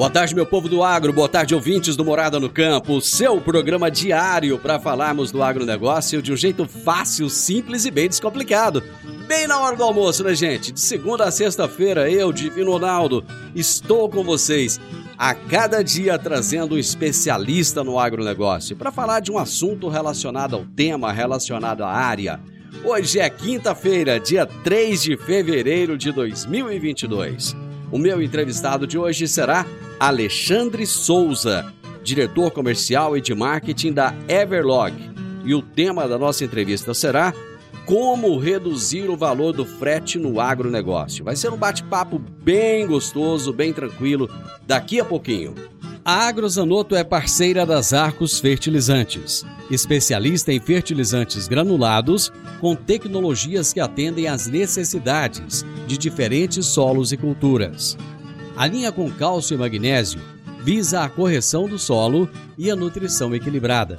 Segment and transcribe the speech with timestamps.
[0.00, 3.90] Boa tarde, meu povo do agro, boa tarde, ouvintes do Morada no Campo, seu programa
[3.90, 8.82] diário para falarmos do agronegócio de um jeito fácil, simples e bem descomplicado.
[9.28, 10.72] Bem na hora do almoço, né, gente?
[10.72, 13.22] De segunda a sexta-feira, eu, Divino Ronaldo,
[13.54, 14.80] estou com vocês
[15.18, 20.64] a cada dia trazendo um especialista no agronegócio para falar de um assunto relacionado ao
[20.64, 22.40] tema, relacionado à área.
[22.82, 27.69] Hoje é quinta-feira, dia 3 de fevereiro de 2022.
[27.92, 29.66] O meu entrevistado de hoje será
[29.98, 31.72] Alexandre Souza,
[32.04, 34.94] diretor comercial e de marketing da Everlog.
[35.44, 37.34] E o tema da nossa entrevista será
[37.90, 41.24] Como reduzir o valor do frete no agronegócio.
[41.24, 44.30] Vai ser um bate-papo bem gostoso, bem tranquilo,
[44.64, 45.56] daqui a pouquinho.
[46.04, 54.28] A Agrozanoto é parceira das Arcos Fertilizantes, especialista em fertilizantes granulados com tecnologias que atendem
[54.28, 57.98] às necessidades de diferentes solos e culturas.
[58.56, 60.20] A linha com cálcio e magnésio
[60.62, 63.98] visa a correção do solo e a nutrição equilibrada,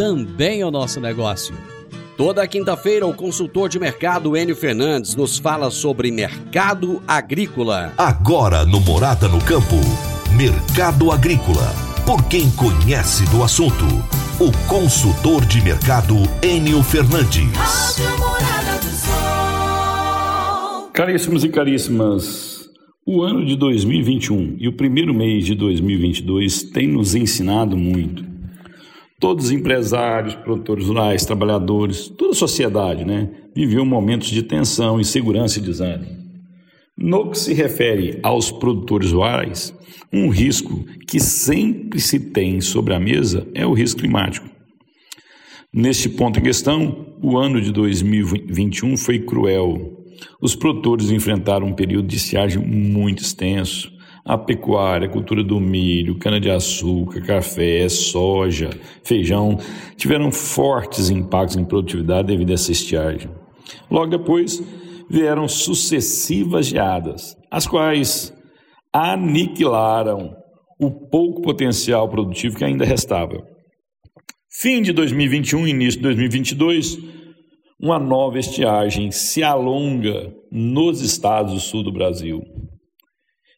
[0.00, 1.54] também é o nosso negócio.
[2.16, 7.92] Toda quinta-feira, o consultor de mercado Enio Fernandes nos fala sobre mercado agrícola.
[7.98, 9.76] Agora no Morada no Campo.
[10.34, 11.68] Mercado Agrícola.
[12.06, 13.84] Por quem conhece do assunto.
[14.40, 17.98] O consultor de mercado Enio Fernandes.
[17.98, 20.90] Rádio Morada do Sol.
[20.94, 22.70] Caríssimos e caríssimas,
[23.06, 28.39] o ano de 2021 e o primeiro mês de 2022 tem nos ensinado muito.
[29.20, 35.58] Todos os empresários, produtores rurais, trabalhadores, toda a sociedade, né, viveu momentos de tensão, insegurança
[35.58, 36.18] e desânimo.
[36.96, 39.74] No que se refere aos produtores rurais,
[40.12, 44.48] um risco que sempre se tem sobre a mesa é o risco climático.
[45.72, 50.04] Neste ponto em questão, o ano de 2021 foi cruel.
[50.42, 53.92] Os produtores enfrentaram um período de estiagem muito extenso.
[54.30, 58.70] A pecuária, a cultura do milho, cana-de-açúcar, café, soja,
[59.02, 59.58] feijão
[59.96, 63.28] tiveram fortes impactos em produtividade devido a essa estiagem.
[63.90, 64.62] Logo depois
[65.10, 68.32] vieram sucessivas geadas, as quais
[68.92, 70.36] aniquilaram
[70.80, 73.42] o pouco potencial produtivo que ainda restava.
[74.48, 76.98] Fim de 2021 início de 2022,
[77.82, 82.40] uma nova estiagem se alonga nos estados do sul do Brasil.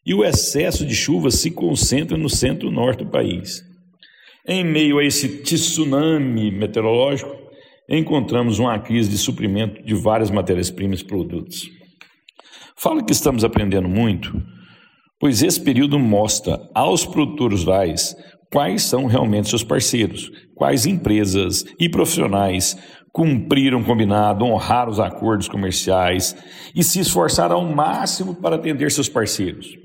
[0.05, 3.63] E o excesso de chuva se concentra no centro-norte do país.
[4.45, 7.33] Em meio a esse tsunami meteorológico,
[7.89, 11.69] encontramos uma crise de suprimento de várias matérias-primas e produtos.
[12.75, 14.33] Falo que estamos aprendendo muito,
[15.19, 18.15] pois esse período mostra aos produtores rurais
[18.51, 22.77] quais são realmente seus parceiros, quais empresas e profissionais
[23.13, 26.35] cumpriram o combinado, honrar os acordos comerciais
[26.75, 29.82] e se esforçaram ao máximo para atender seus parceiros.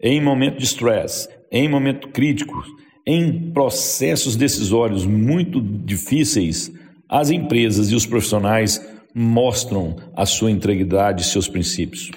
[0.00, 2.62] Em momento de estresse, em momento crítico,
[3.04, 6.70] em processos decisórios muito difíceis,
[7.08, 8.80] as empresas e os profissionais
[9.12, 12.10] mostram a sua integridade e seus princípios.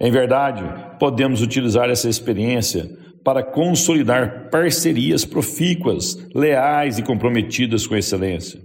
[0.00, 0.62] Em verdade,
[0.98, 2.88] podemos utilizar essa experiência
[3.22, 8.58] para consolidar parcerias profícuas, leais e comprometidas com excelência.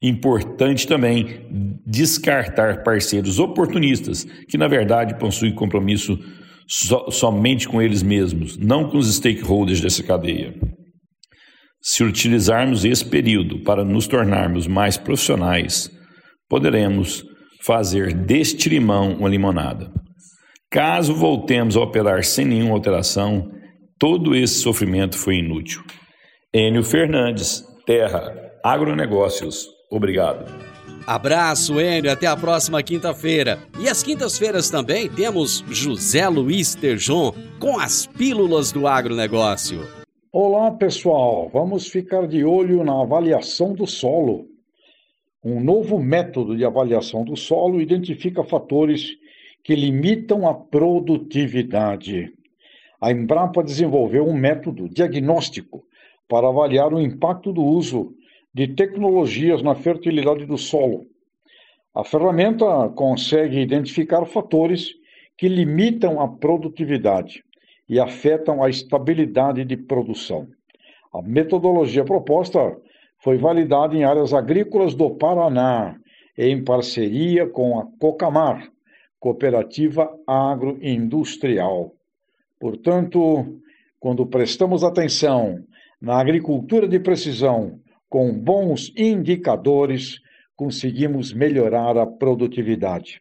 [0.00, 6.16] Importante também descartar parceiros oportunistas, que na verdade possuem compromisso
[6.66, 10.54] so, somente com eles mesmos, não com os stakeholders dessa cadeia.
[11.80, 15.90] Se utilizarmos esse período para nos tornarmos mais profissionais,
[16.48, 17.24] poderemos
[17.62, 19.90] fazer deste limão uma limonada.
[20.70, 23.48] Caso voltemos a operar sem nenhuma alteração,
[23.98, 25.82] todo esse sofrimento foi inútil.
[26.52, 28.34] Enio Fernandes, Terra,
[28.64, 29.66] Agronegócios.
[29.90, 30.75] Obrigado.
[31.06, 32.10] Abraço, Enio.
[32.10, 33.60] Até a próxima quinta-feira.
[33.78, 39.86] E às quintas-feiras também temos José Luiz Terjon com as pílulas do agronegócio.
[40.32, 41.48] Olá, pessoal.
[41.52, 44.48] Vamos ficar de olho na avaliação do solo.
[45.44, 49.16] Um novo método de avaliação do solo identifica fatores
[49.62, 52.32] que limitam a produtividade.
[53.00, 55.84] A Embrapa desenvolveu um método diagnóstico
[56.28, 58.12] para avaliar o impacto do uso
[58.56, 61.04] de tecnologias na fertilidade do solo.
[61.94, 64.94] A ferramenta consegue identificar fatores
[65.36, 67.44] que limitam a produtividade
[67.86, 70.48] e afetam a estabilidade de produção.
[71.12, 72.74] A metodologia proposta
[73.18, 75.94] foi validada em áreas agrícolas do Paraná,
[76.38, 78.72] em parceria com a Cocamar,
[79.20, 81.92] Cooperativa Agroindustrial.
[82.58, 83.60] Portanto,
[84.00, 85.62] quando prestamos atenção
[86.00, 90.20] na agricultura de precisão com bons indicadores,
[90.54, 93.20] conseguimos melhorar a produtividade.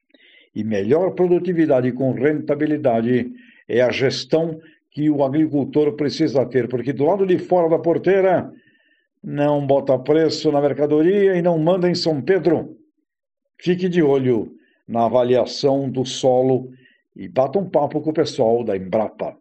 [0.55, 3.31] E melhor produtividade com rentabilidade
[3.67, 4.59] é a gestão
[4.89, 8.49] que o agricultor precisa ter, porque do lado de fora da porteira
[9.21, 12.77] não bota preço na mercadoria e não manda em São Pedro.
[13.59, 14.55] Fique de olho
[14.87, 16.69] na avaliação do solo
[17.15, 19.37] e bata um papo com o pessoal da Embrapa.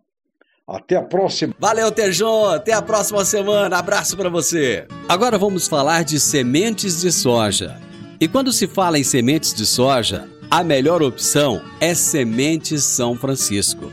[0.67, 1.55] Até a próxima.
[1.59, 2.47] Valeu, Tejon.
[2.47, 3.77] Até a próxima semana.
[3.77, 4.87] Abraço para você.
[5.07, 7.79] Agora vamos falar de sementes de soja.
[8.19, 13.93] E quando se fala em sementes de soja, a melhor opção é Sementes São Francisco.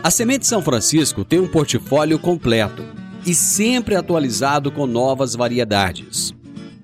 [0.00, 2.84] A Semente São Francisco tem um portfólio completo
[3.26, 6.32] e sempre atualizado com novas variedades.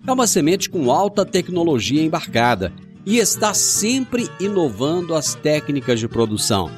[0.05, 2.73] É uma semente com alta tecnologia embarcada
[3.07, 6.69] e está sempre inovando as técnicas de produção.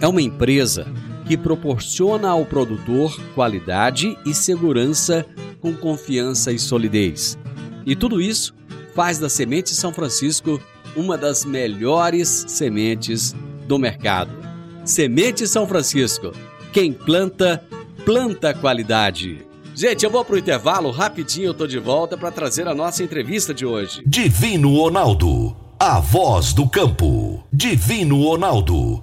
[0.00, 0.86] É uma empresa
[1.28, 5.26] que proporciona ao produtor qualidade e segurança
[5.60, 7.38] com confiança e solidez.
[7.84, 8.54] E tudo isso
[8.94, 10.58] faz da Semente São Francisco
[10.96, 13.36] uma das melhores sementes
[13.66, 14.30] do mercado.
[14.86, 16.32] Semente São Francisco.
[16.72, 17.62] Quem planta,
[18.06, 19.46] planta qualidade.
[19.74, 23.52] Gente, eu vou pro intervalo, rapidinho eu tô de volta para trazer a nossa entrevista
[23.52, 24.02] de hoje.
[24.06, 27.44] Divino Ronaldo, a voz do campo.
[27.52, 29.02] Divino Ronaldo,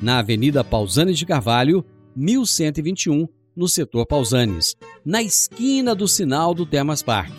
[0.00, 1.84] na Avenida Pausanes de Carvalho,
[2.16, 7.30] 1121, no setor Pausanes, na esquina do sinal do Termas Park.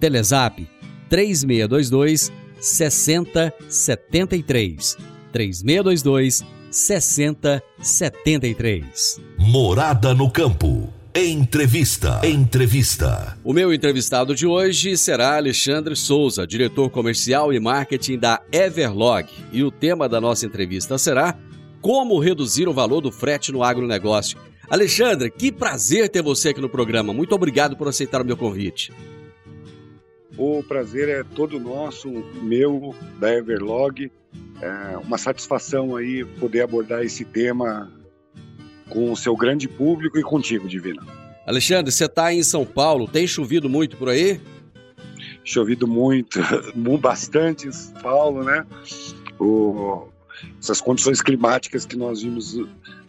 [0.00, 0.66] Telezap
[1.08, 4.96] 3622 6073.
[5.32, 9.20] 3622 6073.
[9.38, 10.92] Morada no campo.
[11.14, 12.20] Entrevista.
[12.22, 13.38] Entrevista.
[13.42, 19.26] O meu entrevistado de hoje será Alexandre Souza, diretor comercial e marketing da Everlog.
[19.50, 21.34] E o tema da nossa entrevista será
[21.80, 24.38] Como reduzir o valor do frete no agronegócio.
[24.68, 27.12] Alexandre, que prazer ter você aqui no programa.
[27.12, 28.92] Muito obrigado por aceitar o meu convite.
[30.36, 32.10] O prazer é todo nosso,
[32.42, 34.10] meu, da Everlog.
[34.60, 37.90] É uma satisfação aí poder abordar esse tema
[38.88, 41.02] com o seu grande público e contigo, Divina.
[41.46, 44.40] Alexandre, você está em São Paulo, tem chovido muito por aí?
[45.44, 46.40] Chovido muito,
[47.00, 48.66] bastante em São Paulo, né?
[49.38, 50.08] O,
[50.60, 52.54] essas condições climáticas que nós vimos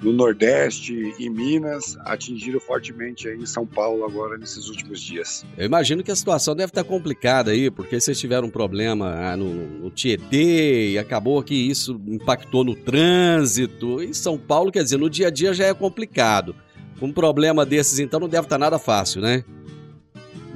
[0.01, 5.45] no Nordeste e Minas atingiram fortemente aí em São Paulo agora nesses últimos dias.
[5.57, 9.37] Eu imagino que a situação deve estar complicada aí, porque vocês tiveram um problema ah,
[9.37, 14.01] no, no Tietê e acabou que isso impactou no trânsito.
[14.01, 16.55] Em São Paulo, quer dizer, no dia a dia já é complicado.
[17.01, 19.43] Um problema desses, então, não deve estar nada fácil, né?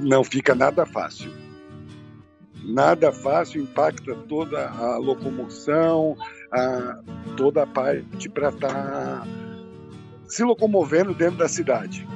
[0.00, 1.30] Não fica nada fácil.
[2.64, 6.16] Nada fácil, impacta toda a locomoção,
[6.52, 7.00] a,
[7.36, 9.26] toda a parte para estar tá
[10.26, 12.06] se locomovendo dentro da cidade.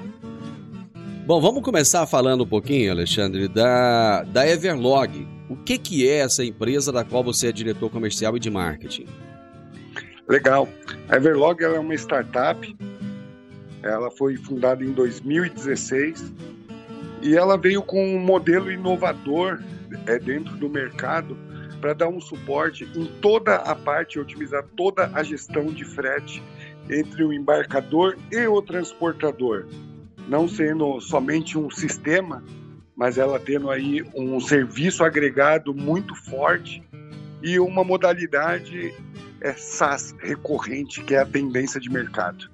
[1.26, 5.26] Bom, vamos começar falando um pouquinho, Alexandre, da, da Everlog.
[5.49, 9.07] O que, que é essa empresa da qual você é diretor comercial e de marketing?
[10.28, 10.69] Legal.
[11.09, 12.76] A Everlog é uma startup.
[13.83, 16.33] Ela foi fundada em 2016
[17.23, 19.61] e ela veio com um modelo inovador
[20.07, 21.37] é, dentro do mercado
[21.80, 26.42] para dar um suporte em toda a parte, otimizar toda a gestão de frete
[26.90, 29.66] entre o embarcador e o transportador,
[30.28, 32.42] não sendo somente um sistema,
[32.97, 36.83] mas ela tendo aí um serviço agregado muito forte
[37.42, 38.95] e uma modalidade
[39.40, 42.50] é SaaS recorrente, que é a tendência de mercado.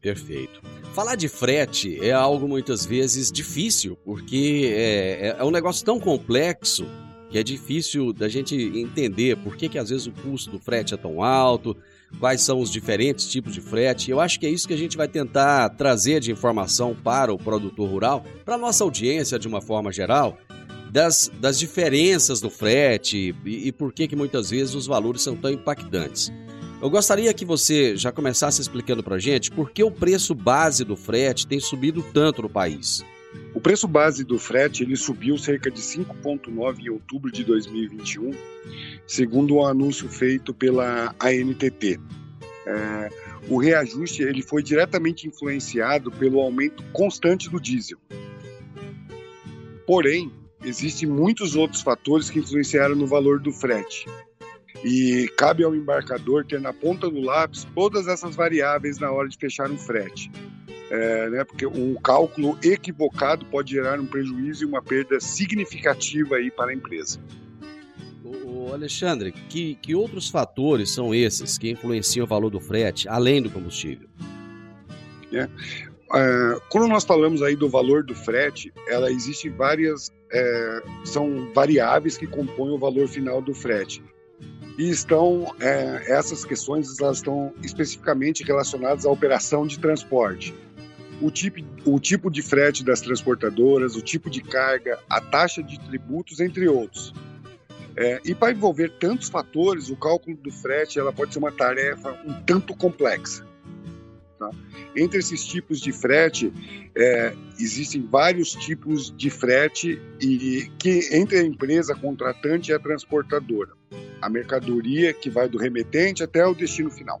[0.00, 0.62] Perfeito.
[0.94, 6.86] Falar de frete é algo muitas vezes difícil, porque é, é um negócio tão complexo
[7.30, 10.94] que é difícil da gente entender por que, que às vezes o custo do frete
[10.94, 11.76] é tão alto,
[12.18, 14.10] quais são os diferentes tipos de frete.
[14.10, 17.38] Eu acho que é isso que a gente vai tentar trazer de informação para o
[17.38, 20.38] produtor rural, para a nossa audiência de uma forma geral,
[20.90, 25.36] das, das diferenças do frete e, e por que, que muitas vezes os valores são
[25.36, 26.32] tão impactantes.
[26.80, 30.84] Eu gostaria que você já começasse explicando para a gente por que o preço base
[30.84, 33.04] do frete tem subido tanto no país.
[33.58, 38.30] O preço base do frete ele subiu cerca de 5,9 em outubro de 2021,
[39.04, 41.98] segundo o um anúncio feito pela ANTT.
[42.64, 43.08] É,
[43.48, 47.98] o reajuste ele foi diretamente influenciado pelo aumento constante do diesel.
[49.84, 50.30] Porém,
[50.64, 54.06] existem muitos outros fatores que influenciaram no valor do frete.
[54.84, 59.36] E cabe ao embarcador ter na ponta do lápis todas essas variáveis na hora de
[59.36, 60.30] fechar um frete
[60.90, 66.50] é, né, porque um cálculo equivocado pode gerar um prejuízo e uma perda significativa aí
[66.50, 67.20] para a empresa.
[68.24, 73.42] O Alexandre, que, que outros fatores são esses que influenciam o valor do frete, além
[73.42, 74.08] do combustível?
[75.32, 75.42] É,
[76.14, 82.16] é, quando nós falamos aí do valor do frete, ela existe várias, é, são variáveis
[82.16, 84.02] que compõem o valor final do frete.
[84.78, 90.54] E estão, é, essas questões elas estão especificamente relacionadas à operação de transporte
[91.20, 95.78] o tipo, o tipo de frete das transportadoras, o tipo de carga, a taxa de
[95.80, 97.12] tributos, entre outros.
[97.96, 102.16] É, e para envolver tantos fatores, o cálculo do frete ela pode ser uma tarefa
[102.24, 103.44] um tanto complexa.
[104.38, 104.50] Tá?
[104.94, 106.52] Entre esses tipos de frete,
[106.96, 113.72] é, existem vários tipos de frete e que entre a empresa contratante e a transportadora,
[114.22, 117.20] a mercadoria que vai do remetente até o destino final.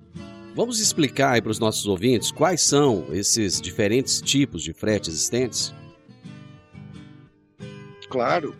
[0.58, 5.72] Vamos explicar aí para os nossos ouvintes quais são esses diferentes tipos de frete existentes?
[8.10, 8.56] Claro.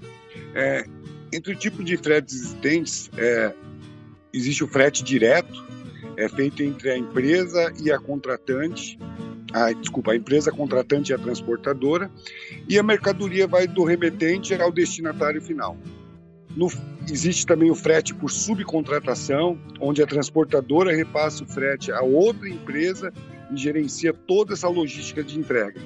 [0.55, 0.85] É,
[1.33, 3.53] entre o tipo de fretes existentes, é,
[4.33, 5.67] existe o frete direto,
[6.17, 8.97] é feito entre a empresa e a contratante,
[9.53, 12.09] a, desculpa, a empresa contratante e a transportadora,
[12.69, 15.77] e a mercadoria vai do remetente ao destinatário final.
[16.59, 16.67] No,
[17.09, 23.13] existe também o frete por subcontratação, onde a transportadora repassa o frete a outra empresa
[23.53, 25.81] e gerencia toda essa logística de entrega.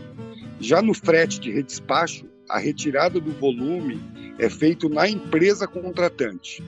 [0.58, 4.00] Já no frete de redespacho, a retirada do volume
[4.38, 6.64] é feito na empresa contratante.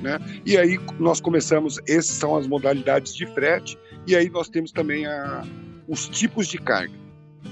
[0.00, 0.18] Né?
[0.46, 5.04] E aí nós começamos, essas são as modalidades de frete, e aí nós temos também
[5.04, 5.44] a,
[5.86, 6.94] os tipos de carga.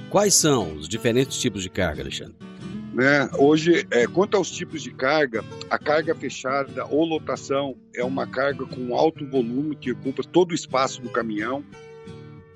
[0.08, 2.51] Quais são os diferentes tipos de carga, Alexandre?
[2.92, 3.30] Né?
[3.38, 8.66] Hoje, é, quanto aos tipos de carga, a carga fechada ou lotação é uma carga
[8.66, 11.64] com alto volume que ocupa todo o espaço do caminhão.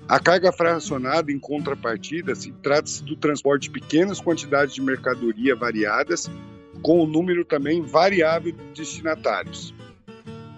[0.07, 6.29] A carga fracionada, em contrapartida, se trata-se do transporte de pequenas quantidades de mercadoria variadas,
[6.83, 9.73] com o um número também variável de destinatários.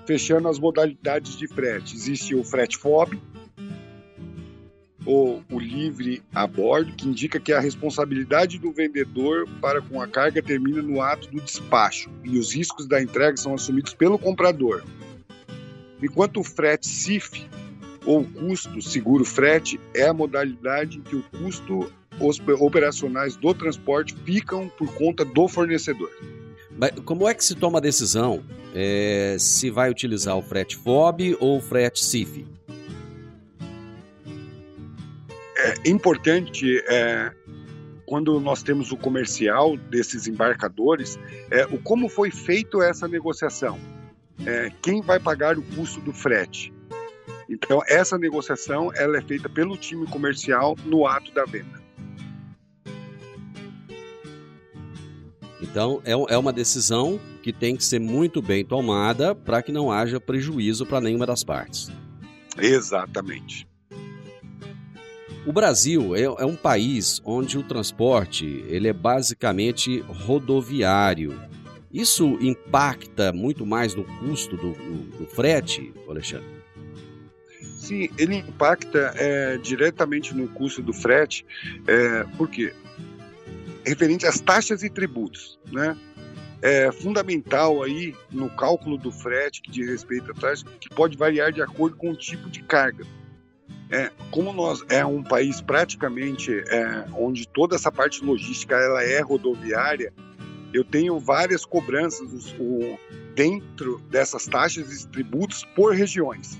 [0.05, 3.19] Fechando as modalidades de frete, existe o frete FOB,
[5.06, 10.08] ou o livre a bordo, que indica que a responsabilidade do vendedor para com a
[10.08, 14.84] carga termina no ato do despacho e os riscos da entrega são assumidos pelo comprador.
[16.01, 17.48] Enquanto o frete CIF,
[18.06, 21.91] ou custo seguro frete, é a modalidade em que o custo
[22.60, 26.10] operacionais do transporte ficam por conta do fornecedor.
[27.06, 31.58] Como é que se toma a decisão é, se vai utilizar o frete FOB ou
[31.58, 32.46] o frete CIF.
[35.61, 37.31] É importante, é,
[38.05, 41.19] quando nós temos o comercial desses embarcadores,
[41.51, 43.77] é, o como foi feito essa negociação.
[44.45, 46.73] É, quem vai pagar o custo do frete?
[47.49, 51.79] Então, essa negociação ela é feita pelo time comercial no ato da venda.
[55.61, 59.91] Então, é, é uma decisão que tem que ser muito bem tomada para que não
[59.91, 61.91] haja prejuízo para nenhuma das partes.
[62.57, 63.67] Exatamente.
[65.46, 71.39] O Brasil é, é, um país onde o transporte ele é basicamente rodoviário.
[71.91, 76.60] Isso impacta muito mais no custo do, do, do frete, Alexandre?
[77.77, 81.46] Sim, ele impacta é, diretamente no custo do frete,
[81.88, 82.74] é, porque
[83.86, 85.98] referente às taxas e tributos, né?
[86.62, 91.53] É fundamental aí no cálculo do frete que diz respeito à taxa, que pode variar
[91.53, 93.05] de acordo com o tipo de carga.
[93.91, 99.19] É, como nós é um país praticamente é, onde toda essa parte logística ela é
[99.22, 100.13] rodoviária,
[100.72, 102.98] eu tenho várias cobranças o,
[103.34, 106.60] dentro dessas taxas e tributos por regiões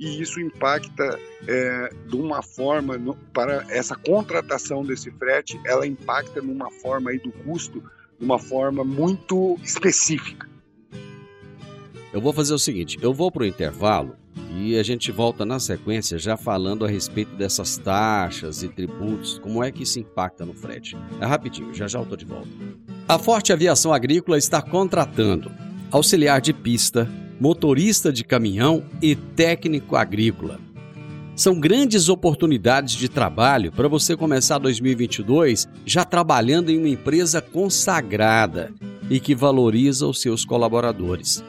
[0.00, 6.40] e isso impacta é, de uma forma no, para essa contratação desse frete, ela impacta
[6.40, 7.82] numa forma aí do custo,
[8.18, 10.48] de uma forma muito específica.
[12.14, 14.16] Eu vou fazer o seguinte, eu vou para o intervalo
[14.54, 19.62] e a gente volta na sequência já falando a respeito dessas taxas e tributos, como
[19.62, 20.96] é que isso impacta no frete.
[21.20, 22.48] É rapidinho, já já eu estou de volta.
[23.08, 25.50] A Forte Aviação Agrícola está contratando
[25.90, 27.10] auxiliar de pista,
[27.40, 30.60] motorista de caminhão e técnico agrícola.
[31.34, 38.72] São grandes oportunidades de trabalho para você começar 2022 já trabalhando em uma empresa consagrada
[39.08, 41.42] e que valoriza os seus colaboradores.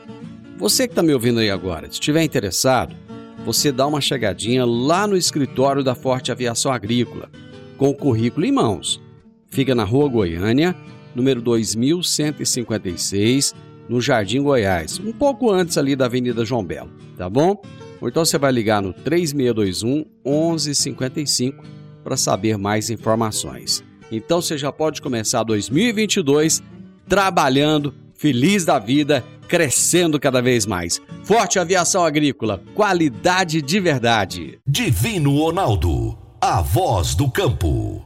[0.61, 2.95] Você que está me ouvindo aí agora, se estiver interessado,
[3.43, 7.31] você dá uma chegadinha lá no escritório da Forte Aviação Agrícola,
[7.79, 9.01] com o currículo em mãos.
[9.47, 10.75] Fica na Rua Goiânia,
[11.15, 13.55] número 2156,
[13.89, 17.59] no Jardim Goiás, um pouco antes ali da Avenida João Belo, tá bom?
[17.99, 21.63] Ou então você vai ligar no 3621 1155
[22.03, 23.83] para saber mais informações.
[24.11, 26.61] Então você já pode começar 2022
[27.09, 31.01] trabalhando, feliz da vida, crescendo cada vez mais.
[31.25, 34.59] Forte Aviação Agrícola, qualidade de verdade.
[34.65, 38.05] Divino Ronaldo, a voz do campo.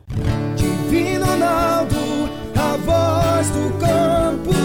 [0.56, 1.96] Divino Ronaldo,
[2.56, 4.56] a voz do campo.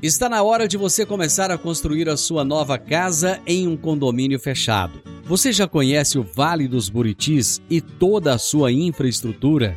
[0.00, 4.38] Está na hora de você começar a construir a sua nova casa em um condomínio
[4.38, 5.02] fechado.
[5.24, 9.76] Você já conhece o Vale dos Buritis e toda a sua infraestrutura?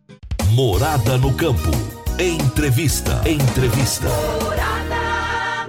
[0.53, 1.71] Morada no campo.
[2.19, 3.21] Entrevista.
[3.25, 4.07] Entrevista.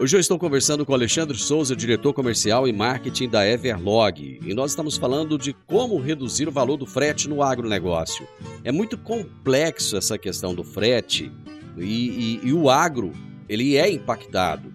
[0.01, 4.73] Hoje eu estou conversando com Alexandre Souza, diretor comercial e marketing da Everlog, e nós
[4.73, 8.27] estamos falando de como reduzir o valor do frete no agronegócio.
[8.65, 11.31] É muito complexo essa questão do frete
[11.79, 13.13] e, e, e o agro
[13.49, 14.73] ele é impactado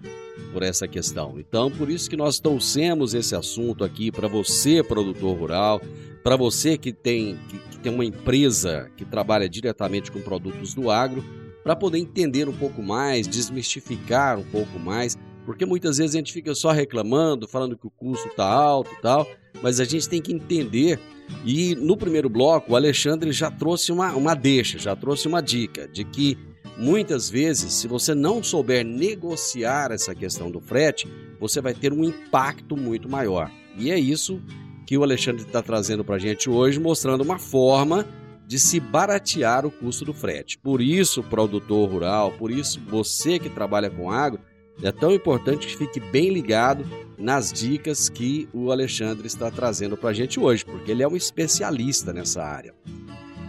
[0.54, 1.34] por essa questão.
[1.38, 5.82] Então, por isso que nós trouxemos esse assunto aqui para você, produtor rural,
[6.22, 10.90] para você que tem, que, que, tem uma empresa que trabalha diretamente com produtos do
[10.90, 11.24] agro,
[11.62, 16.32] para poder entender um pouco mais, desmistificar um pouco mais, porque muitas vezes a gente
[16.32, 19.26] fica só reclamando, falando que o custo está alto e tal,
[19.62, 20.98] mas a gente tem que entender.
[21.44, 25.88] E no primeiro bloco, o Alexandre já trouxe uma, uma deixa, já trouxe uma dica
[25.88, 26.38] de que
[26.78, 31.08] Muitas vezes, se você não souber negociar essa questão do frete,
[31.40, 33.50] você vai ter um impacto muito maior.
[33.76, 34.40] E é isso
[34.88, 38.06] que o Alexandre está trazendo para a gente hoje, mostrando uma forma
[38.46, 40.56] de se baratear o custo do frete.
[40.56, 44.40] Por isso, produtor rural, por isso você que trabalha com agro,
[44.82, 46.86] é tão importante que fique bem ligado
[47.18, 51.16] nas dicas que o Alexandre está trazendo para a gente hoje, porque ele é um
[51.16, 52.74] especialista nessa área.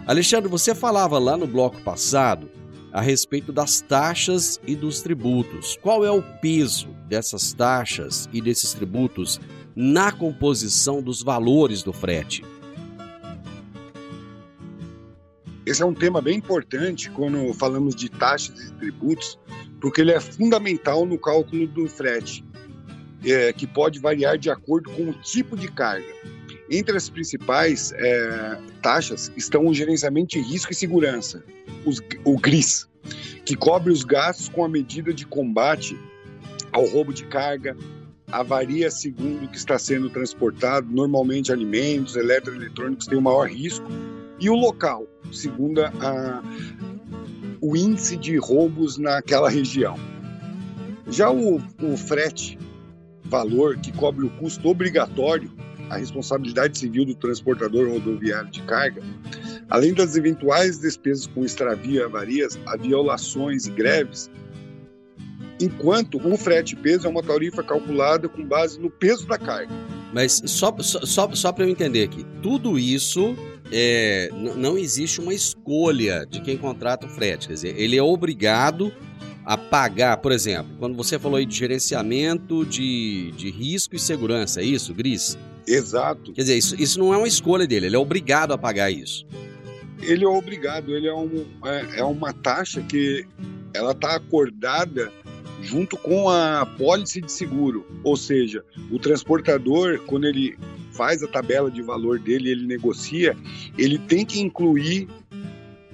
[0.05, 2.49] Alexandre, você falava lá no bloco passado
[2.91, 5.77] a respeito das taxas e dos tributos.
[5.81, 9.39] Qual é o peso dessas taxas e desses tributos
[9.81, 12.43] na composição dos valores do frete?
[15.65, 19.39] Esse é um tema bem importante quando falamos de taxas e tributos,
[19.79, 22.43] porque ele é fundamental no cálculo do frete,
[23.23, 26.13] é, que pode variar de acordo com o tipo de carga.
[26.69, 31.41] Entre as principais é, taxas estão o gerenciamento de risco e segurança,
[31.85, 32.89] os, o GRIS,
[33.45, 35.97] que cobre os gastos com a medida de combate
[36.73, 37.77] ao roubo de carga,
[38.31, 43.87] avaria segundo o que está sendo transportado, normalmente alimentos, eletroeletrônicos têm o maior risco,
[44.39, 46.43] e o local, segundo a,
[47.61, 49.97] o índice de roubos naquela região.
[51.07, 52.57] Já o, o frete,
[53.25, 55.51] valor que cobre o custo obrigatório,
[55.89, 59.01] a responsabilidade civil do transportador rodoviário de carga,
[59.69, 64.29] além das eventuais despesas com extravio avarias, a violações e greves,
[65.59, 69.73] enquanto o frete peso é uma tarifa calculada com base no peso da carga.
[70.13, 73.35] Mas só, só, só para eu entender aqui, tudo isso
[73.71, 77.47] é, não existe uma escolha de quem contrata o frete.
[77.47, 78.91] Quer dizer, ele é obrigado
[79.45, 84.61] a pagar, por exemplo, quando você falou aí de gerenciamento de, de risco e segurança,
[84.61, 85.37] é isso, Gris?
[85.65, 86.33] Exato.
[86.33, 89.25] Quer dizer, isso, isso não é uma escolha dele, ele é obrigado a pagar isso.
[90.01, 93.25] Ele é obrigado, ele é, um, é, é uma taxa que
[93.73, 95.11] ela está acordada
[95.61, 97.85] junto com a pólice de seguro.
[98.03, 100.57] Ou seja, o transportador, quando ele
[100.91, 103.35] faz a tabela de valor dele, ele negocia,
[103.77, 105.07] ele tem que incluir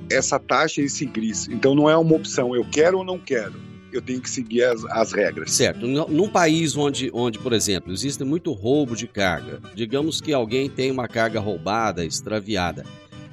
[0.09, 1.47] essa taxa, esse gris.
[1.47, 3.53] Então não é uma opção, eu quero ou não quero.
[3.91, 5.51] Eu tenho que seguir as, as regras.
[5.53, 5.87] Certo.
[5.87, 10.91] Num país onde, onde, por exemplo, existe muito roubo de carga, digamos que alguém tem
[10.91, 12.85] uma carga roubada, extraviada.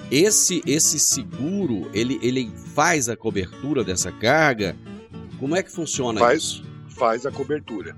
[0.08, 4.76] Esse, esse seguro, ele, ele faz a cobertura dessa carga
[5.42, 6.64] como é que funciona faz, isso?
[6.90, 7.96] Faz a cobertura.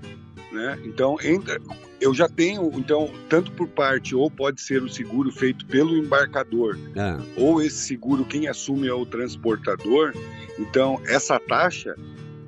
[0.51, 0.79] Né?
[0.83, 1.61] Então, entra,
[2.01, 6.75] eu já tenho, então, tanto por parte, ou pode ser o seguro feito pelo embarcador,
[6.97, 7.19] ah.
[7.37, 10.11] ou esse seguro quem assume é o transportador.
[10.57, 11.95] Então, essa taxa,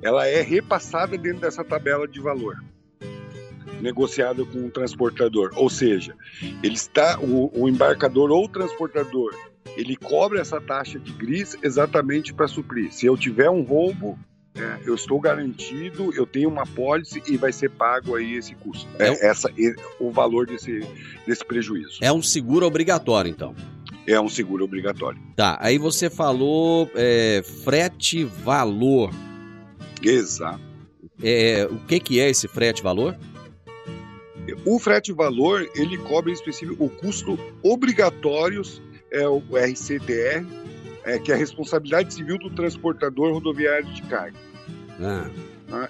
[0.02, 2.60] ela é repassada dentro dessa tabela de valor
[3.80, 5.52] negociada com o transportador.
[5.54, 6.12] Ou seja,
[6.60, 9.32] ele está o, o embarcador ou o transportador,
[9.76, 12.92] ele cobra essa taxa de gris exatamente para suprir.
[12.92, 14.18] Se eu tiver um roubo,
[14.54, 18.88] é, eu estou garantido, eu tenho uma pólice e vai ser pago aí esse custo.
[18.98, 19.50] É, é essa,
[20.00, 20.80] o valor desse,
[21.26, 21.98] desse prejuízo.
[22.00, 23.54] É um seguro obrigatório, então.
[24.06, 25.20] É um seguro obrigatório.
[25.36, 29.12] Tá, aí você falou é, frete valor.
[30.02, 30.60] Exato.
[31.22, 33.16] É, o que, que é esse frete valor?
[34.64, 38.80] O frete valor, ele cobre em específico o custo obrigatórios,
[39.10, 40.46] é o RCTR,
[41.08, 44.36] é, que é a responsabilidade civil do transportador rodoviário de carga.
[45.00, 45.28] Ah.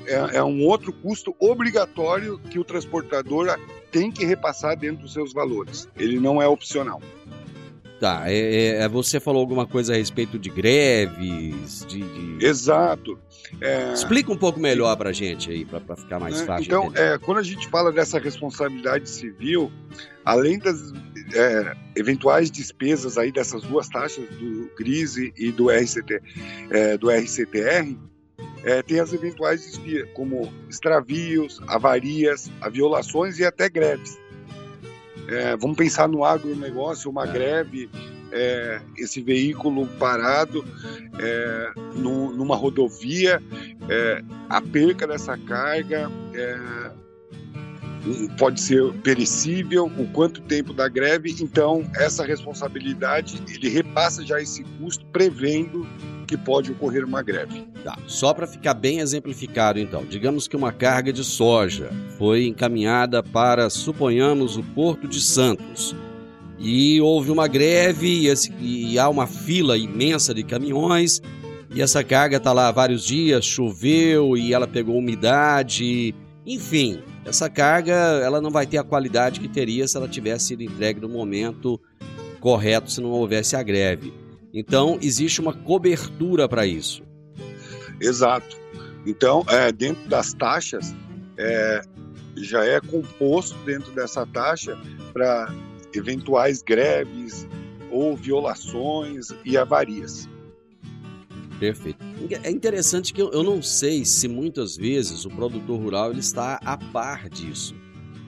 [0.07, 3.59] É, é, um outro custo obrigatório que o transportador
[3.93, 5.89] tem que repassar dentro dos seus valores.
[5.97, 7.01] Ele não é opcional.
[8.01, 12.01] Tá, é, é, é você falou alguma coisa a respeito de greves, de...
[12.01, 12.45] de...
[12.47, 13.19] Exato.
[13.61, 13.93] É...
[13.93, 16.67] Explica um pouco melhor para a gente aí, para ficar mais é, fácil.
[16.67, 19.73] Então, é, quando a gente fala dessa responsabilidade civil,
[20.25, 20.93] além das
[21.35, 26.23] é, eventuais despesas aí dessas duas taxas do GRISE e do RCT,
[26.71, 27.97] é, do RCTR,
[28.65, 34.19] é, tem as eventuais desvias, como extravios, avarias, violações e até greves.
[35.29, 37.33] É, vamos pensar no agronegócio, uma é.
[37.33, 37.91] greve,
[38.33, 40.65] é, esse veículo parado
[41.19, 43.43] é, no, numa rodovia,
[43.89, 46.11] é, a perca dessa carga
[48.39, 54.63] pode ser perecível, o quanto tempo da greve, então essa responsabilidade ele repassa já esse
[54.79, 55.87] custo prevendo
[56.27, 57.67] que pode ocorrer uma greve.
[57.83, 57.99] Tá.
[58.07, 63.71] Só para ficar bem exemplificado, então, digamos que uma carga de soja foi encaminhada para,
[63.71, 65.97] suponhamos, o Porto de Santos.
[66.59, 71.23] E houve uma greve e, esse, e há uma fila imensa de caminhões.
[71.71, 76.15] E essa carga está lá há vários dias, choveu e ela pegou umidade.
[76.49, 80.63] Enfim, essa carga ela não vai ter a qualidade que teria se ela tivesse sido
[80.63, 81.79] entregue no momento
[82.41, 84.15] correto, se não houvesse a greve.
[84.55, 87.03] Então, existe uma cobertura para isso.
[88.01, 88.57] Exato.
[89.05, 90.95] Então, é, dentro das taxas,
[91.37, 91.83] é,
[92.35, 94.75] já é composto dentro dessa taxa
[95.13, 95.53] para
[95.93, 97.47] eventuais greves
[97.91, 100.27] ou violações e avarias.
[101.59, 101.99] Perfeito.
[102.43, 106.77] É interessante que eu, não sei se muitas vezes o produtor rural ele está a
[106.77, 107.75] par disso.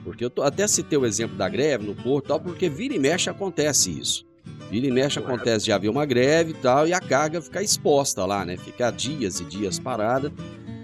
[0.03, 2.99] Porque eu tô, até citei o exemplo da greve no porto, tal, porque vira e
[2.99, 4.25] mexe acontece isso.
[4.69, 8.25] Vira e mexe acontece de haver uma greve e tal, e a carga fica exposta
[8.25, 8.57] lá, né?
[8.57, 10.31] Fica dias e dias parada.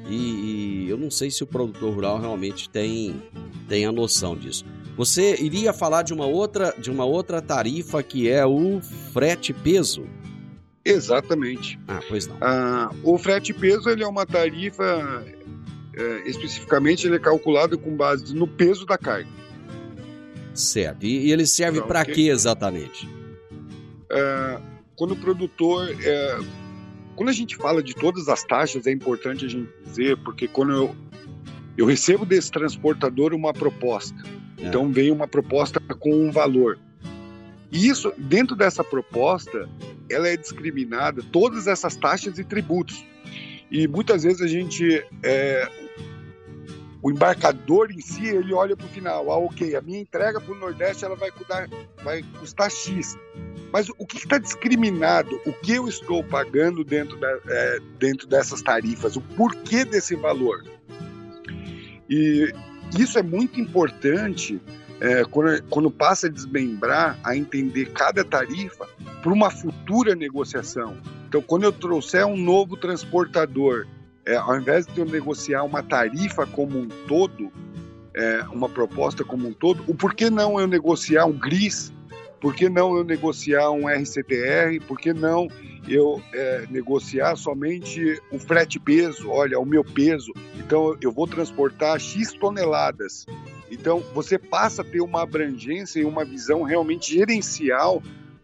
[0.10, 3.22] E, e, eu não sei se o produtor rural realmente tem,
[3.68, 4.66] tem a noção disso.
[4.96, 8.82] Você iria falar de uma outra, de uma outra tarifa que é o
[9.14, 10.08] frete peso.
[10.90, 11.80] Exatamente.
[11.88, 12.38] Ah, pois não.
[12.42, 15.24] Ah, o frete peso ele é uma tarifa,
[15.96, 19.30] é, especificamente ele é calculado com base no peso da carga.
[20.54, 21.06] Certo.
[21.06, 23.08] E, e ele serve Então, para quê exatamente?
[24.12, 24.60] É,
[24.96, 25.90] quando o produtor.
[26.04, 26.40] é,
[27.16, 30.72] quando a gente fala de todas as taxas, é importante a gente dizer, porque quando
[30.72, 30.96] eu,
[31.76, 34.16] eu recebo desse transportador uma proposta,
[34.60, 34.68] É.
[34.68, 36.78] então vem uma proposta com um valor.
[37.72, 39.70] E isso, dentro dessa proposta,
[40.10, 43.06] ela é discriminada, todas essas taxas e tributos.
[43.70, 45.06] E muitas vezes a gente.
[45.24, 45.70] é,
[47.02, 50.52] o embarcador em si, ele olha para o final, ah, ok, a minha entrega para
[50.52, 51.70] o Nordeste ela vai, custar,
[52.04, 53.18] vai custar X.
[53.72, 55.40] Mas o que está discriminado?
[55.46, 59.16] O que eu estou pagando dentro, da, é, dentro dessas tarifas?
[59.16, 60.64] O porquê desse valor?
[62.10, 62.52] E
[62.98, 64.60] isso é muito importante
[65.00, 68.88] é, quando, quando passa a desmembrar, a entender cada tarifa
[69.22, 70.98] para uma futura negociação.
[71.28, 73.86] Então, quando eu trouxer um novo transportador,
[74.26, 77.52] é, ao invés de eu negociar uma tarifa como um todo,
[78.16, 81.94] é, uma proposta como um todo, o porquê não eu negociar um GRIS?
[82.40, 84.80] Por que não eu negociar um RCTR?
[84.88, 85.48] Por que não
[85.88, 89.30] eu é, negociar somente o frete peso?
[89.30, 90.32] Olha, o meu peso.
[90.56, 93.26] Então eu vou transportar X toneladas.
[93.72, 98.02] Então você passa a ter uma abrangência e uma visão realmente gerencial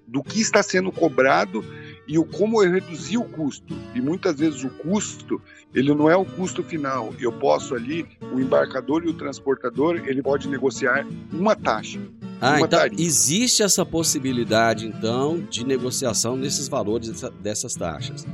[0.08, 1.64] do que está sendo cobrado
[2.08, 3.74] e o como eu reduzir o custo.
[3.96, 5.42] E muitas vezes o custo
[5.74, 7.14] ele não é o custo final.
[7.20, 12.00] Eu posso ali, o embarcador e o transportador, ele pode negociar uma taxa.
[12.40, 13.02] Ah, uma então tarifa.
[13.02, 18.26] existe essa possibilidade, então, de negociação nesses valores dessa- dessas taxas.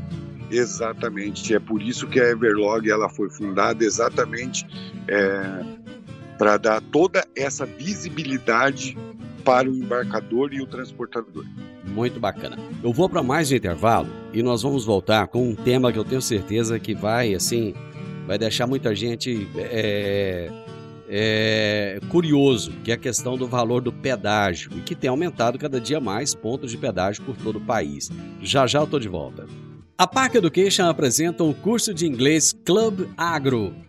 [0.52, 1.54] Exatamente.
[1.54, 4.66] É por isso que a Everlog ela foi fundada exatamente
[6.40, 8.98] para dar toda essa visibilidade
[9.44, 11.46] para o embarcador e o transportador.
[11.86, 12.58] Muito bacana.
[12.82, 16.06] Eu vou para mais um intervalo e nós vamos voltar com um tema que eu
[16.06, 17.74] tenho certeza que vai, assim,
[18.26, 20.50] vai deixar muita gente é,
[21.10, 25.80] é, curioso, que é a questão do valor do pedágio e que tem aumentado cada
[25.82, 28.10] dia mais pontos de pedágio por todo o país.
[28.42, 29.46] Já já eu tô de volta.
[29.98, 33.89] A Park Education apresenta o curso de inglês Club Agro.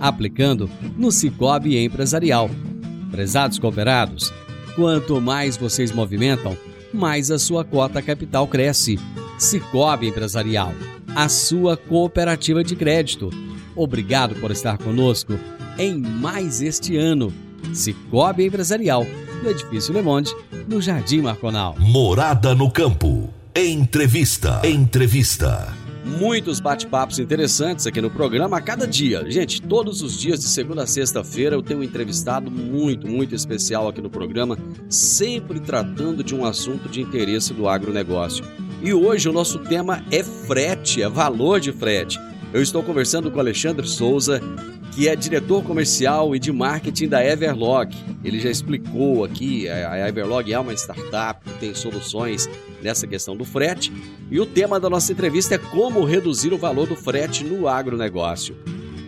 [0.00, 2.50] aplicando no Cicobi Empresarial.
[3.10, 4.32] Prezados cooperados,
[4.74, 6.56] quanto mais vocês movimentam,
[6.92, 8.98] mais a sua cota capital cresce.
[9.38, 10.72] Cicobi Empresarial,
[11.14, 13.30] a sua cooperativa de crédito.
[13.76, 15.38] Obrigado por estar conosco
[15.78, 17.32] em mais este ano.
[17.72, 19.06] Cicobi Empresarial,
[19.42, 20.34] no Edifício Le Monde,
[20.68, 21.76] no Jardim Marconal.
[21.78, 23.30] Morada no campo.
[23.54, 24.60] Entrevista.
[24.64, 25.79] Entrevista.
[26.18, 29.24] Muitos bate-papos interessantes aqui no programa a cada dia.
[29.30, 33.88] Gente, todos os dias, de segunda a sexta-feira, eu tenho um entrevistado muito, muito especial
[33.88, 38.44] aqui no programa, sempre tratando de um assunto de interesse do agronegócio.
[38.82, 42.18] E hoje o nosso tema é frete, é valor de frete.
[42.52, 44.40] Eu estou conversando com Alexandre Souza,
[45.00, 47.96] que é diretor comercial e de marketing da Everlog.
[48.22, 52.46] Ele já explicou aqui, a Everlog é uma startup que tem soluções
[52.82, 53.90] nessa questão do frete.
[54.30, 58.54] E o tema da nossa entrevista é como reduzir o valor do frete no agronegócio.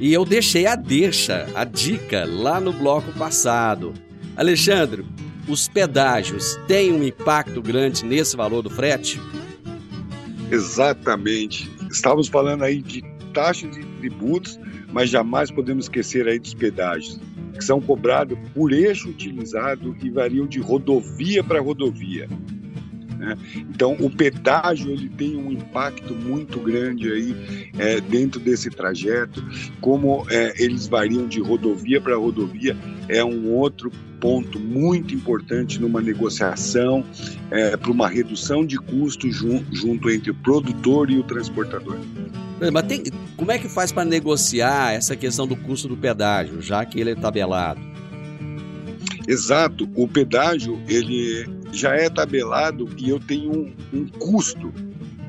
[0.00, 3.92] E eu deixei a deixa, a dica, lá no bloco passado.
[4.34, 5.04] Alexandre,
[5.46, 9.20] os pedágios têm um impacto grande nesse valor do frete?
[10.50, 11.70] Exatamente.
[11.90, 14.58] Estávamos falando aí de taxas e tributos,
[14.92, 17.18] mas jamais podemos esquecer aí dos pedágios,
[17.54, 22.28] que são cobrados por eixo utilizado e variam de rodovia para rodovia.
[23.22, 23.38] Né?
[23.54, 29.42] Então, o pedágio ele tem um impacto muito grande aí é, dentro desse trajeto,
[29.80, 32.76] como é, eles variam de rodovia para rodovia,
[33.08, 37.04] é um outro ponto muito importante numa negociação
[37.50, 41.98] é, para uma redução de custo jun, junto entre o produtor e o transportador.
[42.72, 43.04] Mas tem,
[43.36, 47.10] como é que faz para negociar essa questão do custo do pedágio, já que ele
[47.10, 47.91] é tabelado?
[49.26, 54.72] Exato, o pedágio ele já é tabelado e eu tenho um, um custo.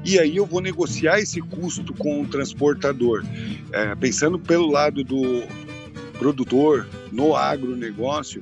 [0.06, 3.23] E aí eu vou negociar esse custo com o transportador.
[3.71, 5.43] É, pensando pelo lado do
[6.17, 8.41] produtor no agronegócio,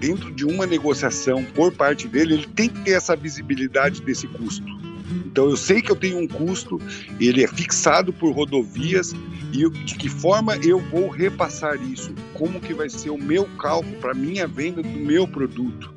[0.00, 4.79] dentro de uma negociação por parte dele, ele tem que ter essa visibilidade desse custo.
[5.26, 6.80] Então eu sei que eu tenho um custo,
[7.18, 9.12] ele é fixado por rodovias
[9.52, 12.14] e de que forma eu vou repassar isso?
[12.34, 15.92] Como que vai ser o meu cálculo para minha venda do meu produto?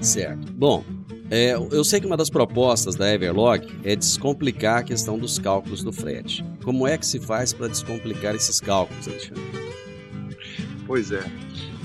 [0.00, 0.52] Certo.
[0.52, 0.84] Bom,
[1.30, 5.82] é, eu sei que uma das propostas da Everlog é descomplicar a questão dos cálculos
[5.82, 6.44] do frete.
[6.62, 9.42] Como é que se faz para descomplicar esses cálculos, Alexandre?
[10.86, 11.24] Pois é.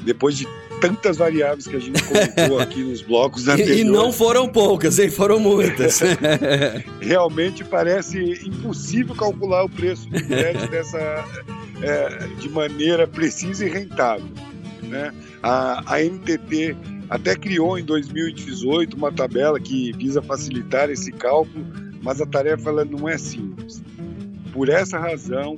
[0.03, 0.45] Depois de
[0.79, 3.81] tantas variáveis que a gente comentou aqui nos blocos anteriores.
[3.81, 5.09] E, não foram poucas, hein?
[5.09, 5.99] Foram muitas.
[7.01, 11.25] Realmente parece impossível calcular o preço do frete dessa,
[11.81, 14.29] é, de maneira precisa e rentável.
[14.83, 15.13] Né?
[15.43, 16.75] A, a NTT
[17.09, 21.65] até criou em 2018 uma tabela que visa facilitar esse cálculo,
[22.01, 23.81] mas a tarefa ela não é simples.
[24.51, 25.57] Por essa razão,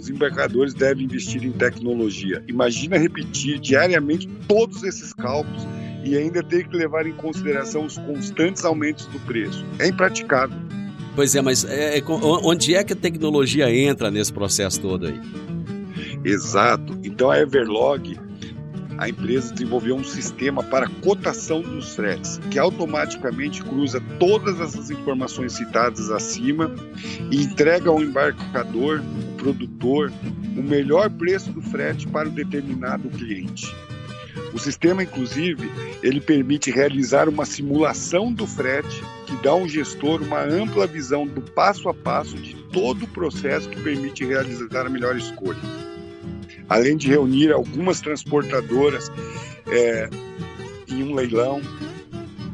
[0.00, 2.42] os embarcadores devem investir em tecnologia.
[2.48, 5.66] Imagina repetir diariamente todos esses cálculos
[6.04, 9.64] e ainda ter que levar em consideração os constantes aumentos do preço.
[9.78, 10.56] É impraticável.
[11.14, 15.20] Pois é, mas é, é onde é que a tecnologia entra nesse processo todo aí?
[16.24, 16.98] Exato.
[17.04, 18.18] Então a Everlog
[19.00, 25.54] a empresa desenvolveu um sistema para cotação dos fretes, que automaticamente cruza todas essas informações
[25.54, 26.70] citadas acima
[27.30, 29.02] e entrega ao embarcador,
[29.40, 30.12] produtor,
[30.56, 33.74] o melhor preço do frete para o determinado cliente.
[34.52, 35.70] O sistema, inclusive,
[36.02, 41.40] ele permite realizar uma simulação do frete que dá ao gestor uma ampla visão do
[41.40, 45.58] passo a passo de todo o processo que permite realizar a melhor escolha
[46.70, 49.10] além de reunir algumas transportadoras
[49.66, 50.08] é,
[50.88, 51.60] em um leilão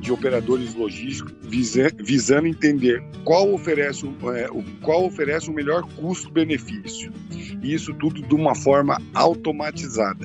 [0.06, 7.12] de operadores logísticos, visa, visando entender qual oferece, é, o, qual oferece o melhor custo-benefício.
[7.60, 10.24] E isso tudo de uma forma automatizada.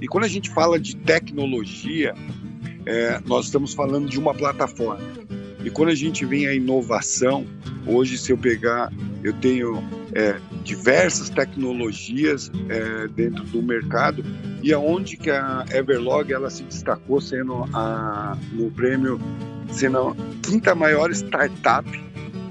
[0.00, 2.14] E quando a gente fala de tecnologia,
[2.84, 5.00] é, nós estamos falando de uma plataforma.
[5.64, 7.46] E quando a gente vem a inovação,
[7.86, 9.80] hoje se eu pegar, eu tenho
[10.14, 14.24] é, diversas tecnologias é, dentro do mercado
[14.62, 19.18] e aonde que a Everlog ela se destacou sendo a, no prêmio
[19.70, 21.88] sendo a quinta maior startup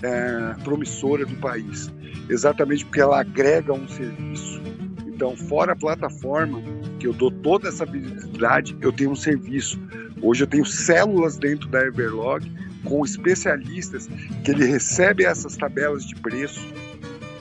[0.02, 1.91] é, promissora do país,
[2.30, 4.62] exatamente porque ela agrega um serviço.
[5.06, 6.60] Então, fora a plataforma
[7.00, 9.80] que eu dou toda essa visibilidade, eu tenho um serviço.
[10.19, 12.52] Hoje eu tenho células dentro da Everlog
[12.84, 14.10] com especialistas
[14.43, 16.60] que ele recebe essas tabelas de preço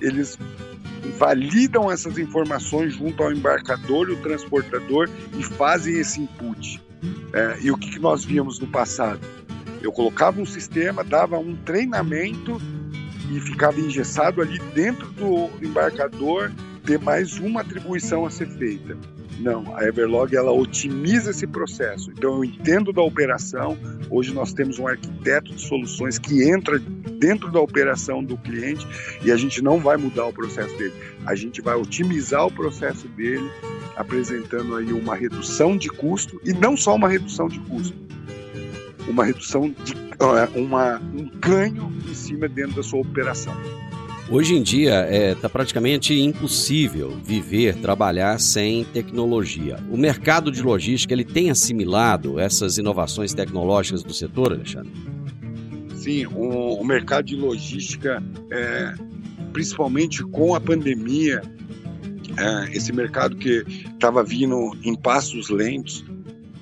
[0.01, 0.39] eles
[1.19, 5.09] validam essas informações junto ao embarcador e o transportador
[5.39, 6.81] e fazem esse input.
[7.33, 9.21] É, e o que, que nós víamos no passado?
[9.83, 12.61] Eu colocava um sistema, dava um treinamento
[13.31, 16.53] e ficava engessado ali dentro do embarcador
[16.85, 18.97] ter mais uma atribuição a ser feita.
[19.41, 22.11] Não, a Everlog ela otimiza esse processo.
[22.11, 23.77] Então eu entendo da operação.
[24.11, 28.87] Hoje nós temos um arquiteto de soluções que entra dentro da operação do cliente
[29.23, 30.93] e a gente não vai mudar o processo dele.
[31.25, 33.51] A gente vai otimizar o processo dele,
[33.97, 37.97] apresentando aí uma redução de custo e não só uma redução de custo,
[39.09, 39.95] uma redução de
[40.55, 43.55] uma, um ganho em cima dentro da sua operação.
[44.31, 49.77] Hoje em dia está é, tá praticamente impossível viver, trabalhar sem tecnologia.
[49.91, 54.93] O mercado de logística ele tem assimilado essas inovações tecnológicas do setor, Alexandre?
[55.97, 58.23] Sim, o, o mercado de logística,
[58.53, 58.95] é,
[59.53, 61.43] principalmente com a pandemia,
[62.39, 66.05] é, esse mercado que estava vindo em passos lentos,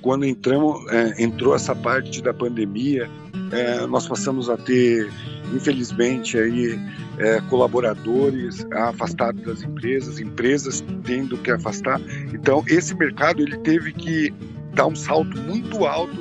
[0.01, 3.07] quando entramos, é, entrou essa parte da pandemia,
[3.51, 5.09] é, nós passamos a ter
[5.53, 6.79] infelizmente aí
[7.17, 11.99] é, colaboradores afastados das empresas, empresas tendo que afastar.
[12.33, 14.33] Então esse mercado ele teve que
[14.73, 16.17] dar um salto muito alto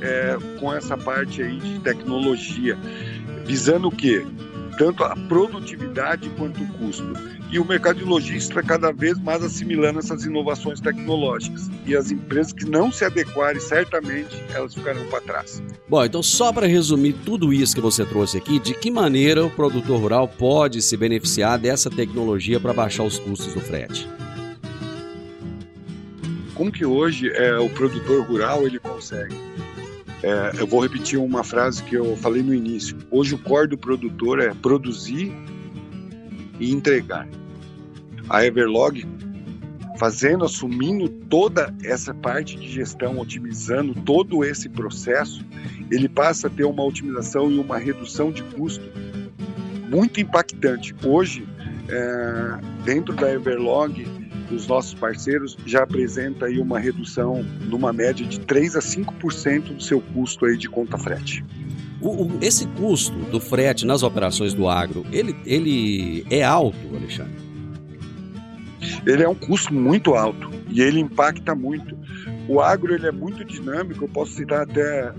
[0.00, 2.78] é, com essa parte aí de tecnologia,
[3.44, 4.24] visando o quê?
[4.78, 7.12] Tanto a produtividade quanto o custo.
[7.50, 11.68] E o mercado de logística cada vez mais assimilando essas inovações tecnológicas.
[11.84, 15.62] E as empresas que não se adequarem, certamente, elas ficarão para trás.
[15.88, 19.50] Bom, então só para resumir tudo isso que você trouxe aqui, de que maneira o
[19.50, 24.08] produtor rural pode se beneficiar dessa tecnologia para baixar os custos do frete?
[26.54, 29.34] Como que hoje é, o produtor rural ele consegue?
[30.22, 32.96] É, eu vou repetir uma frase que eu falei no início.
[33.10, 35.32] Hoje o core do produtor é produzir
[36.58, 37.28] e entregar.
[38.28, 39.06] A Everlog,
[39.96, 45.44] fazendo, assumindo toda essa parte de gestão, otimizando todo esse processo,
[45.90, 48.84] ele passa a ter uma otimização e uma redução de custo
[49.88, 50.94] muito impactante.
[51.04, 51.46] Hoje,
[51.88, 54.04] é, dentro da Everlog,
[54.50, 59.82] os nossos parceiros já apresenta aí uma redução numa média de 3 a 5% do
[59.82, 61.44] seu custo aí de conta frete.
[62.00, 67.48] O, o, esse custo do frete nas operações do agro, ele, ele é alto, Alexandre?
[69.04, 71.96] Ele é um custo muito alto e ele impacta muito.
[72.48, 75.12] O agro ele é muito dinâmico, eu posso citar até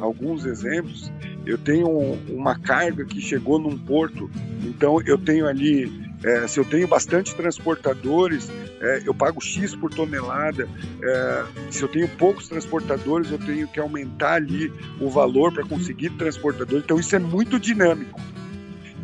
[0.00, 1.12] alguns exemplos.
[1.44, 1.88] Eu tenho
[2.28, 4.28] uma carga que chegou num porto,
[4.64, 8.50] então eu tenho ali é, se eu tenho bastante transportadores,
[8.80, 10.68] é, eu pago X por tonelada.
[11.02, 16.10] É, se eu tenho poucos transportadores, eu tenho que aumentar ali o valor para conseguir
[16.10, 16.84] transportadores.
[16.84, 18.20] Então, isso é muito dinâmico.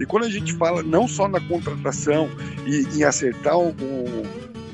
[0.01, 2.29] E quando a gente fala não só na contratação
[2.67, 3.75] e em acertar o,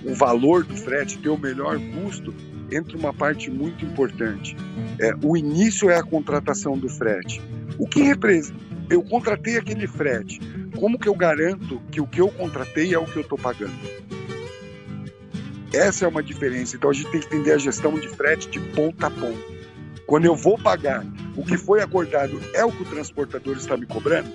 [0.04, 2.32] o valor do frete, ter o melhor custo,
[2.70, 4.56] entra uma parte muito importante.
[5.00, 7.42] É, o início é a contratação do frete.
[7.78, 8.58] O que representa?
[8.88, 10.40] Eu contratei aquele frete
[10.78, 13.74] como que eu garanto que o que eu contratei é o que eu estou pagando?
[15.72, 16.76] Essa é uma diferença.
[16.76, 19.58] Então a gente tem que entender a gestão de frete de ponta a ponta.
[20.06, 21.04] Quando eu vou pagar,
[21.36, 24.32] o que foi acordado é o que o transportador está me cobrando?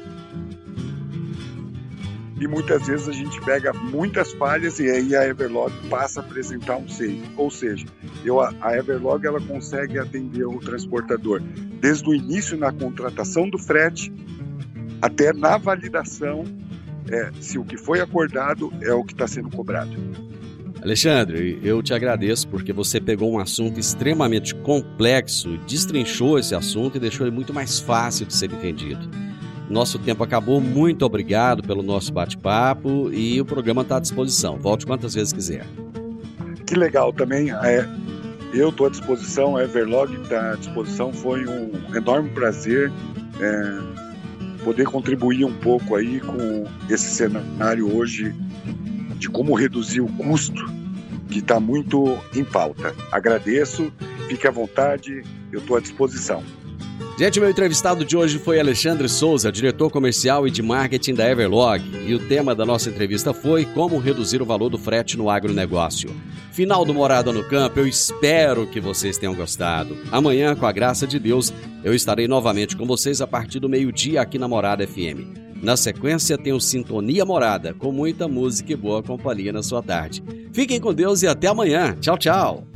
[2.39, 6.75] E muitas vezes a gente pega muitas falhas e aí a Everlog passa a apresentar
[6.77, 7.23] um save.
[7.37, 7.85] Ou seja,
[8.23, 11.41] eu, a Everlog ela consegue atender o transportador
[11.79, 14.11] desde o início na contratação do frete
[15.03, 16.45] até na validação
[17.11, 19.91] é, se o que foi acordado é o que está sendo cobrado.
[20.81, 26.99] Alexandre, eu te agradeço porque você pegou um assunto extremamente complexo, destrinchou esse assunto e
[27.01, 29.09] deixou ele muito mais fácil de ser entendido.
[29.69, 34.57] Nosso tempo acabou, muito obrigado pelo nosso bate-papo e o programa está à disposição.
[34.57, 35.65] Volte quantas vezes quiser.
[36.65, 37.51] Que legal também.
[37.51, 37.85] É,
[38.53, 41.11] eu estou à disposição, a Everlog está à disposição.
[41.11, 42.89] Foi um enorme prazer.
[43.41, 43.92] É,
[44.63, 48.33] poder contribuir um pouco aí com esse cenário hoje
[49.17, 50.65] de como reduzir o custo
[51.29, 52.95] que está muito em pauta.
[53.11, 53.91] Agradeço,
[54.27, 56.43] fique à vontade, eu estou à disposição.
[57.15, 61.83] Gente, meu entrevistado de hoje foi Alexandre Souza, diretor comercial e de marketing da Everlog.
[62.07, 66.09] E o tema da nossa entrevista foi como reduzir o valor do frete no agronegócio.
[66.51, 69.95] Final do Morada no Campo, eu espero que vocês tenham gostado.
[70.11, 71.53] Amanhã, com a graça de Deus,
[71.83, 75.37] eu estarei novamente com vocês a partir do meio-dia aqui na Morada FM.
[75.61, 80.23] Na sequência, tem o Sintonia Morada, com muita música e boa companhia na sua tarde.
[80.51, 81.95] Fiquem com Deus e até amanhã.
[82.01, 82.67] Tchau, tchau.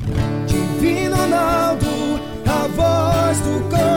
[0.46, 1.88] Divino Ronaldo,
[2.46, 3.97] a voz do.